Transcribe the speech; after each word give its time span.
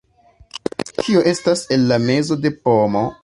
Kio 1.01 1.21
estas 1.33 1.63
en 1.77 1.85
la 1.93 2.01
mezo 2.09 2.39
de 2.47 2.53
pomo? 2.65 3.05